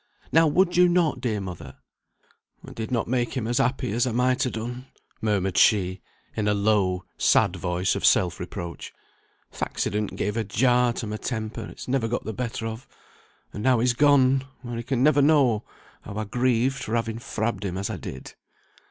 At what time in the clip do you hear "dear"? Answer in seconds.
1.21-1.39